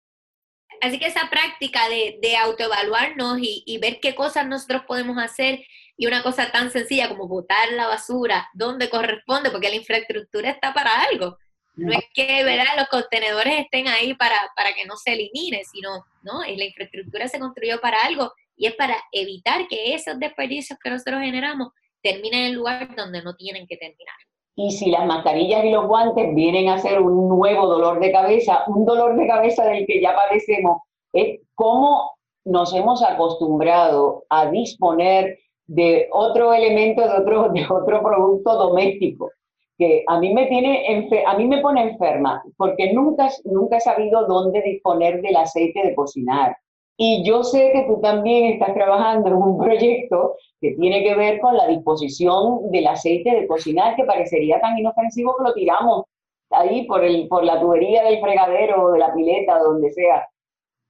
[0.81, 5.65] Así que esa práctica de, de autoevaluarnos y, y ver qué cosas nosotros podemos hacer
[5.97, 10.73] y una cosa tan sencilla como botar la basura donde corresponde, porque la infraestructura está
[10.73, 11.37] para algo.
[11.77, 12.77] No es que ¿verdad?
[12.77, 17.39] los contenedores estén ahí para, para que no se elimine, sino no, la infraestructura se
[17.39, 21.69] construyó para algo y es para evitar que esos desperdicios que nosotros generamos
[22.03, 24.17] terminen en el lugar donde no tienen que terminar.
[24.63, 28.63] Y si las mascarillas y los guantes vienen a ser un nuevo dolor de cabeza,
[28.67, 30.83] un dolor de cabeza del que ya padecemos,
[31.15, 32.13] es cómo
[32.45, 39.31] nos hemos acostumbrado a disponer de otro elemento, de otro, de otro producto doméstico,
[39.79, 44.27] que a mí me, tiene, a mí me pone enferma, porque nunca, nunca he sabido
[44.27, 46.55] dónde disponer del aceite de cocinar.
[47.03, 51.41] Y yo sé que tú también estás trabajando en un proyecto que tiene que ver
[51.41, 56.05] con la disposición del aceite de cocinar, que parecería tan inofensivo que lo tiramos
[56.51, 60.29] ahí por, el, por la tubería del fregadero o de la pileta, donde sea.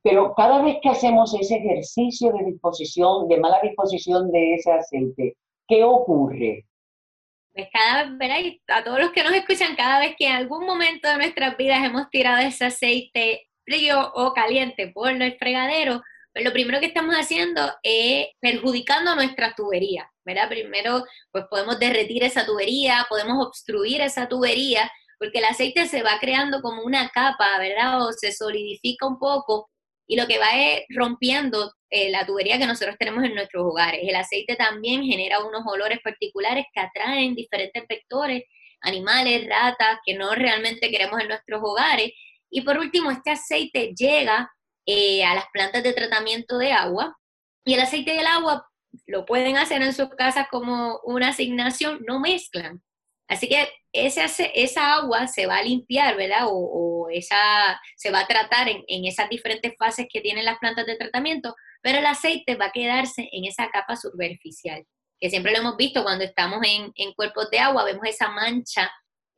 [0.02, 5.36] Pero cada vez que hacemos ese ejercicio de disposición, de mala disposición de ese aceite,
[5.68, 6.64] ¿qué ocurre?
[7.54, 11.08] Pues cada vez, a todos los que nos escuchan, cada vez que en algún momento
[11.08, 16.52] de nuestras vidas hemos tirado ese aceite frío o caliente por el fregadero, pues lo
[16.52, 20.48] primero que estamos haciendo es perjudicando nuestra tubería, ¿verdad?
[20.48, 26.18] Primero, pues podemos derretir esa tubería, podemos obstruir esa tubería, porque el aceite se va
[26.20, 28.06] creando como una capa, ¿verdad?
[28.06, 29.68] O se solidifica un poco
[30.10, 34.00] y lo que va es rompiendo eh, la tubería que nosotros tenemos en nuestros hogares.
[34.02, 38.42] El aceite también genera unos olores particulares que atraen diferentes vectores,
[38.80, 42.10] animales, ratas, que no realmente queremos en nuestros hogares.
[42.50, 44.50] Y por último, este aceite llega
[44.86, 47.16] eh, a las plantas de tratamiento de agua
[47.64, 48.66] y el aceite y el agua
[49.06, 52.82] lo pueden hacer en sus casas como una asignación, no mezclan.
[53.28, 56.46] Así que ese, esa agua se va a limpiar, ¿verdad?
[56.48, 60.96] O, esa, se va a tratar en, esas diferentes fases que tienen las plantas de
[60.96, 64.84] tratamiento, pero el aceite va a quedarse en esa capa superficial,
[65.20, 68.90] que siempre lo hemos visto cuando estamos en, cuerpos de agua, vemos esa mancha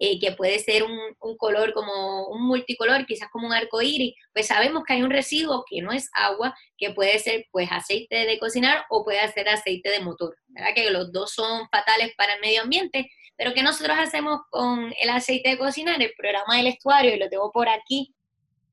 [0.05, 4.15] eh, que puede ser un, un, color como un multicolor, quizás como un arco iris,
[4.33, 8.27] pues sabemos que hay un residuo que no es agua, que puede ser pues aceite
[8.27, 10.75] de cocinar o puede ser aceite de motor, ¿verdad?
[10.75, 15.11] Que los dos son fatales para el medio ambiente pero ¿qué nosotros hacemos con el
[15.11, 16.01] aceite de cocinar?
[16.01, 18.15] El programa del estuario, y lo tengo por aquí,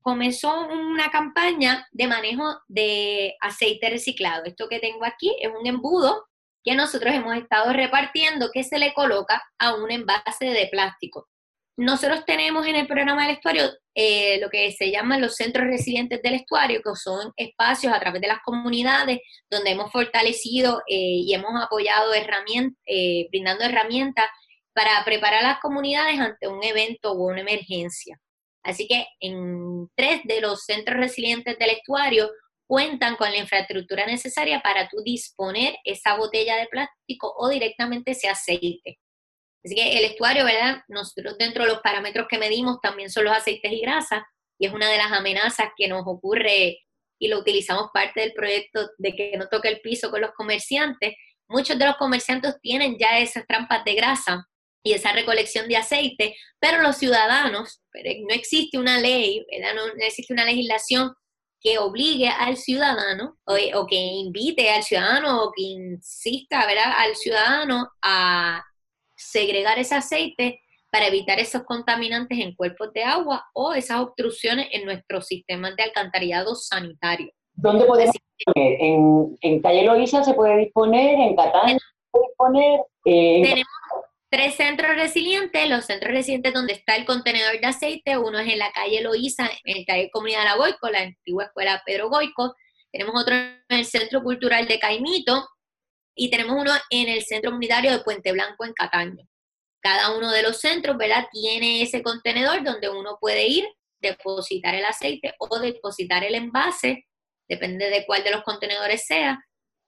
[0.00, 4.44] comenzó una campaña de manejo de aceite reciclado.
[4.44, 6.26] Esto que tengo aquí es un embudo
[6.64, 11.28] que nosotros hemos estado repartiendo que se le coloca a un envase de plástico.
[11.76, 16.20] Nosotros tenemos en el programa del estuario eh, lo que se llaman los centros residentes
[16.20, 19.20] del estuario, que son espacios a través de las comunidades
[19.50, 20.94] donde hemos fortalecido eh,
[21.24, 24.26] y hemos apoyado herramientas, eh, brindando herramientas
[24.74, 28.20] para preparar a las comunidades ante un evento o una emergencia.
[28.62, 32.30] Así que en tres de los centros resilientes del estuario
[32.70, 38.28] cuentan con la infraestructura necesaria para tú disponer esa botella de plástico o directamente ese
[38.28, 39.00] aceite.
[39.64, 40.80] Así que el estuario, ¿verdad?
[40.86, 44.22] Nosotros dentro de los parámetros que medimos también son los aceites y grasas
[44.56, 46.78] y es una de las amenazas que nos ocurre
[47.18, 51.14] y lo utilizamos parte del proyecto de que no toque el piso con los comerciantes.
[51.48, 54.46] Muchos de los comerciantes tienen ya esas trampas de grasa
[54.84, 60.44] y esa recolección de aceite, pero los ciudadanos, no existe una ley, No, existe una
[60.44, 61.12] legislación
[61.60, 66.92] que obligue al ciudadano o, que invite al ciudadano o que insista ¿verdad?
[66.96, 68.64] al ciudadano a
[69.14, 74.86] segregar ese aceite para evitar esos contaminantes en cuerpos de agua o esas obstrucciones en
[74.86, 77.30] nuestros sistemas de alcantarillado sanitario.
[77.52, 78.80] ¿Dónde podemos disponer?
[78.80, 81.18] ¿En, en Calle Loíza se puede disponer?
[81.20, 82.80] ¿En Catán se puede disponer?
[83.04, 83.79] Eh, tenemos
[84.30, 88.58] tres centros resilientes, los centros resilientes donde está el contenedor de aceite, uno es en
[88.58, 92.54] la calle Loíza, en el taller Comunidad La Goico, la antigua escuela Pedro Goico,
[92.92, 95.48] tenemos otro en el Centro Cultural de Caimito
[96.14, 99.28] y tenemos uno en el Centro Comunitario de Puente Blanco en Cataño.
[99.80, 101.26] Cada uno de los centros, ¿verdad?
[101.32, 103.66] Tiene ese contenedor donde uno puede ir,
[104.00, 107.06] depositar el aceite o depositar el envase,
[107.48, 109.38] depende de cuál de los contenedores sea,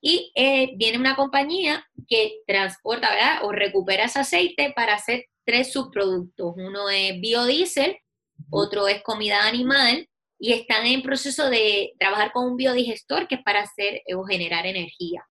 [0.05, 3.45] y eh, viene una compañía que transporta ¿verdad?
[3.45, 6.55] o recupera ese aceite para hacer tres subproductos.
[6.57, 7.97] Uno es biodiesel,
[8.51, 10.09] otro es comida animal
[10.41, 14.67] y están en proceso de trabajar con un biodigestor que es para hacer o generar
[14.67, 15.25] energía.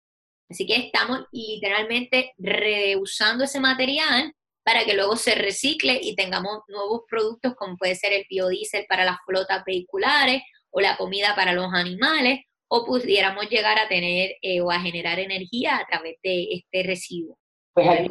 [0.48, 4.32] Así que estamos literalmente reusando ese material
[4.64, 9.04] para que luego se recicle y tengamos nuevos productos como puede ser el biodiesel para
[9.04, 12.40] las flotas vehiculares o la comida para los animales
[12.74, 17.36] o pudiéramos llegar a tener eh, o a generar energía a través de este residuo.
[17.74, 18.08] Pues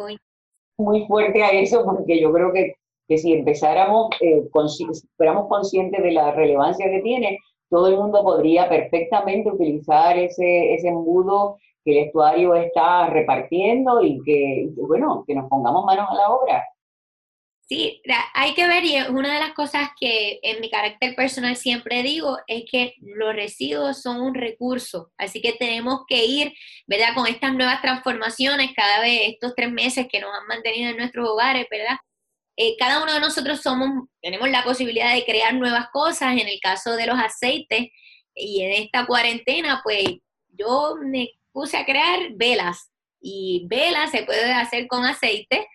[0.78, 2.76] muy fuerte a eso porque yo creo que,
[3.07, 4.43] que si empezáramos, eh,
[5.18, 7.39] fuéramos conscientes de la relevancia que tiene,
[7.72, 14.22] todo el mundo podría perfectamente utilizar ese, ese embudo que el estuario está repartiendo y
[14.24, 16.64] que, bueno, que nos pongamos manos a la obra.
[17.72, 18.02] Sí,
[18.34, 22.38] hay que ver, y una de las cosas que en mi carácter personal siempre digo
[22.46, 26.54] es que los residuos son un recurso, así que tenemos que ir,
[26.86, 27.16] ¿verdad?
[27.16, 31.30] Con estas nuevas transformaciones, cada vez estos tres meses que nos han mantenido en nuestros
[31.30, 31.96] hogares, ¿verdad?
[32.58, 36.60] Eh, cada uno de nosotros somos, tenemos la posibilidad de crear nuevas cosas, en el
[36.60, 37.88] caso de los aceites,
[38.36, 40.04] y en esta cuarentena, pues
[40.50, 42.92] yo me puse a crear velas,
[43.22, 45.70] y velas se puede hacer con aceite,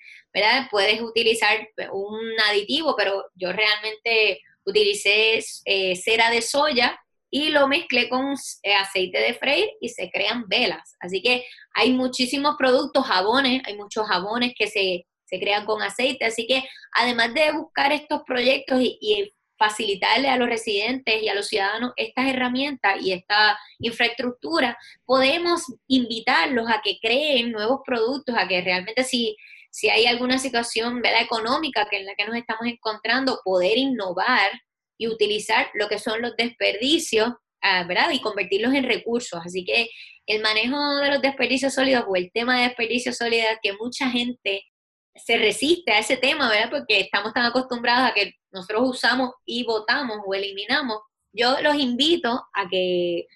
[0.70, 6.99] Puedes utilizar un aditivo, pero yo realmente utilicé eh, cera de soya
[7.30, 10.97] y lo mezclé con eh, aceite de freír y se crean velas.
[11.01, 16.24] Así que hay muchísimos productos, jabones, hay muchos jabones que se, crean con aceite.
[16.24, 16.62] Así que
[16.93, 21.93] además de buscar estos proyectos y, y facilitarle a los residentes y a los ciudadanos
[21.97, 29.03] estas herramientas y esta infraestructura, podemos invitarlos a que creen nuevos productos, a que realmente
[29.03, 29.37] si
[29.77, 31.20] si hay alguna situación ¿verdad?
[31.20, 34.51] económica que en la que nos estamos encontrando, poder innovar
[34.97, 37.29] y utilizar lo que son los desperdicios,
[37.61, 38.11] ah, ¿verdad?
[38.11, 39.39] Y convertirlos en recursos.
[39.45, 39.91] Así que
[40.24, 44.64] el manejo de los desperdicios sólidos o el tema de desperdicios sólidos, que mucha gente
[45.14, 46.70] se resiste a ese tema, ¿verdad?
[46.70, 51.01] Porque estamos tan acostumbrados a que nosotros usamos y votamos o eliminamos.
[51.35, 53.27] Yo los invito a que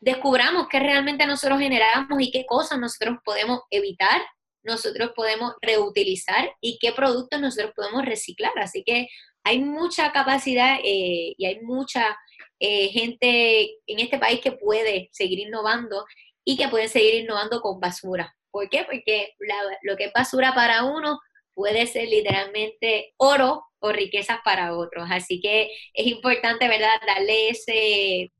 [0.00, 4.20] descubramos qué realmente nosotros generamos y qué cosas nosotros podemos evitar
[4.64, 8.52] nosotros podemos reutilizar y qué productos nosotros podemos reciclar.
[8.58, 9.08] Así que
[9.44, 12.16] hay mucha capacidad eh, y hay mucha
[12.58, 16.04] eh, gente en este país que puede seguir innovando
[16.44, 18.34] y que puede seguir innovando con basura.
[18.50, 18.84] ¿Por qué?
[18.84, 19.34] Porque
[19.82, 21.20] lo que es basura para uno
[21.54, 25.08] puede ser literalmente oro o riquezas para otros.
[25.10, 28.32] Así que es importante, ¿verdad?, darle ese,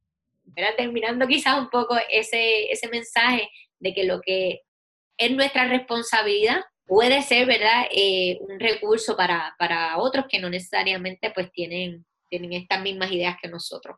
[0.77, 3.49] terminando quizás un poco ese, ese mensaje
[3.79, 4.61] de que lo que
[5.17, 11.31] es nuestra responsabilidad, puede ser, ¿verdad?, eh, un recurso para, para, otros que no necesariamente
[11.35, 13.97] pues tienen, tienen estas mismas ideas que nosotros.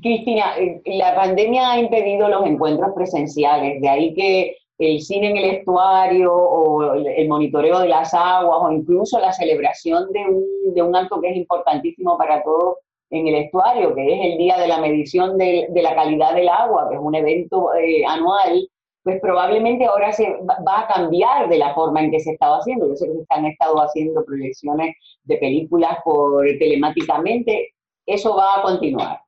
[0.00, 5.36] Cristina, eh, la pandemia ha impedido los encuentros presenciales, de ahí que el cine en
[5.36, 10.82] el estuario o el monitoreo de las aguas o incluso la celebración de un, de
[10.82, 12.78] un acto que es importantísimo para todos
[13.10, 16.48] en el estuario, que es el Día de la Medición de, de la Calidad del
[16.48, 18.66] Agua, que es un evento eh, anual
[19.02, 22.88] pues probablemente ahora se va a cambiar de la forma en que se estaba haciendo.
[22.88, 24.94] Yo sé que se han estado haciendo proyecciones
[25.24, 27.74] de películas por telemáticamente,
[28.06, 29.20] eso va a continuar.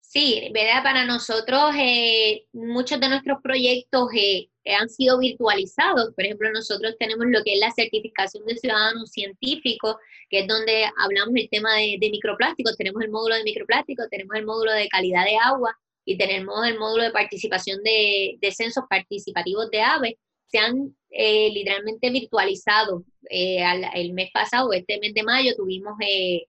[0.00, 0.82] Sí, ¿verdad?
[0.82, 6.14] Para nosotros eh, muchos de nuestros proyectos eh, han sido virtualizados.
[6.14, 9.96] Por ejemplo, nosotros tenemos lo que es la certificación de ciudadanos científicos,
[10.30, 12.76] que es donde hablamos del tema de, de microplásticos.
[12.78, 15.78] Tenemos el módulo de microplásticos, tenemos el módulo de calidad de agua,
[16.08, 20.14] y tenemos el módulo de participación de, censos participativos de aves,
[20.46, 23.04] se han eh, literalmente virtualizado.
[23.28, 26.44] Eh, el mes pasado, este mes de mayo, tuvimos eh,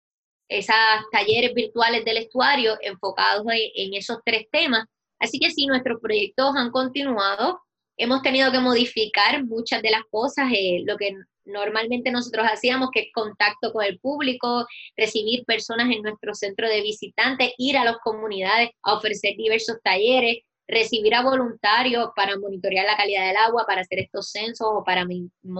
[0.48, 0.76] esos
[1.12, 4.86] talleres virtuales del estuario enfocados en, esos tres temas.
[5.20, 7.60] Así que sí, nuestros proyectos han continuado.
[7.98, 10.46] Hemos tenido que modificar muchas de las cosas,
[10.86, 11.16] lo que
[11.50, 17.54] normalmente nosotros hacíamos, que contacto con el público, recibir personas en nuestro centro de visitantes,
[17.58, 20.38] ir a las comunidades a ofrecer diversos talleres,
[20.68, 25.06] recibir a voluntarios para monitorear la calidad del agua, para hacer estos censos o para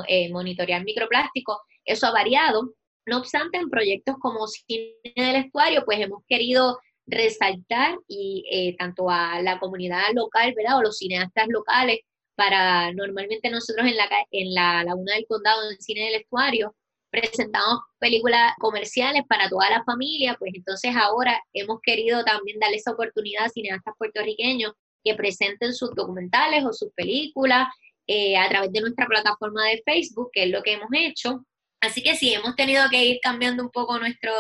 [0.08, 1.58] eh, monitorear microplásticos.
[1.84, 2.74] Eso ha variado.
[3.06, 9.10] No obstante, en proyectos como Cine del Estuario, pues hemos querido resaltar y eh, tanto
[9.10, 10.78] a la comunidad local, ¿verdad?
[10.78, 12.00] O los cineastas locales,
[12.40, 16.74] para normalmente nosotros en la, en la Laguna del Condado, en Cine del Estuario,
[17.12, 22.92] presentamos películas comerciales para toda la familia, pues entonces ahora hemos querido también darle esa
[22.92, 24.72] oportunidad a cineastas puertorriqueños
[25.04, 27.68] que presenten sus documentales o sus películas
[28.08, 31.46] eh, a través de nuestra plataforma de Facebook, que es lo que hemos hecho.
[31.82, 34.32] Así que sí, hemos tenido que ir cambiando un poco nuestro,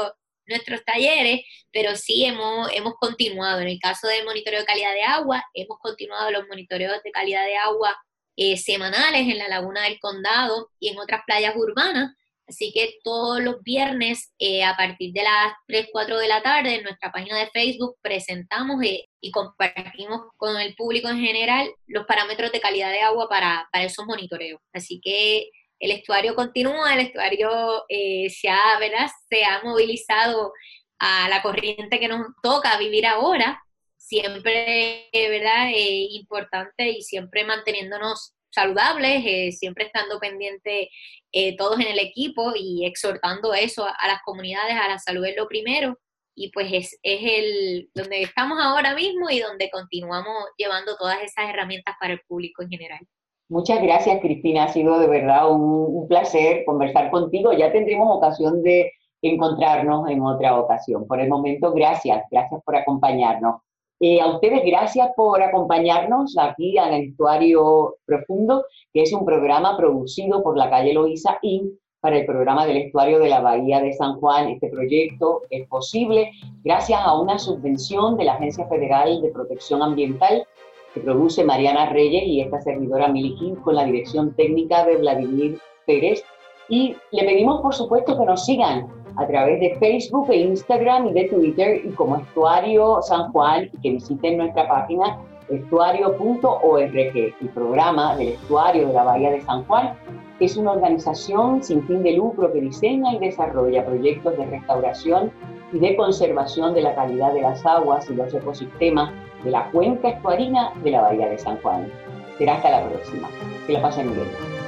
[0.50, 1.41] nuestros talleres,
[1.72, 3.62] pero sí hemos, hemos continuado.
[3.62, 7.45] En el caso del monitoreo de calidad de agua, hemos continuado los monitoreos de calidad
[7.45, 7.95] de agua
[8.36, 12.16] eh, semanales en la Laguna del Condado y en otras playas urbanas.
[12.47, 16.76] Así que todos los viernes eh, a partir de las 3, 4 de la tarde
[16.76, 22.08] en nuestra página de Facebook presentamos eh, y compartimos con el público en general los
[22.08, 24.60] parámetros de calidad de agua para, para esos monitoreos.
[24.74, 29.08] Así que el estuario continúa, el estuario eh, se, ha, ¿verdad?
[29.30, 30.54] se ha movilizado
[31.00, 33.64] a la corriente que nos toca vivir ahora,
[33.98, 35.70] siempre, ¿verdad?
[35.74, 40.88] Eh, importante y siempre manteniéndonos saludables, eh, siempre estando pendientes
[41.58, 45.48] todos en el equipo y exhortando eso a, las comunidades, a la salud es lo
[45.48, 46.00] primero.
[46.36, 51.50] Y pues es, es el donde estamos ahora mismo y donde continuamos llevando todas esas
[51.50, 53.00] herramientas para el público en general.
[53.50, 54.66] Muchas gracias, Cristina.
[54.66, 57.52] Ha sido de verdad un, placer conversar contigo.
[57.52, 58.91] Ya tendremos ocasión de
[59.24, 61.08] encontrarnos en otra ocasión.
[61.08, 62.24] Por el momento, gracias.
[62.30, 63.62] Gracias por acompañarnos.
[64.00, 70.43] Eh, a ustedes, gracias por acompañarnos aquí al Estuario Profundo, que es un programa producido
[70.43, 71.74] por la calle Loíza Inc.
[72.00, 74.47] para el programa del Estuario de la Bahía de San Juan.
[74.50, 76.32] Este proyecto es posible
[76.64, 80.45] gracias a una subvención de la Agencia Federal de Protección Ambiental
[80.94, 86.24] que produce Mariana Reyes y esta servidora Miliquín con la dirección técnica de Vladimir Pérez.
[86.68, 88.88] Y le pedimos, por supuesto, que nos sigan
[89.18, 93.82] a través de Facebook e Instagram y de Twitter y como Estuario San Juan y
[93.82, 95.18] que visiten nuestra página
[95.50, 96.96] estuario.org.
[96.96, 99.94] El programa del Estuario de la Bahía de San Juan
[100.40, 105.32] es una organización sin fin de lucro que diseña y desarrolla proyectos de restauración
[105.72, 109.12] y de conservación de la calidad de las aguas y los ecosistemas
[109.44, 111.92] de la cuenca estuarina de la Bahía de San Juan.
[112.38, 113.30] Será hasta la próxima.
[113.68, 114.59] Que la pasen bien.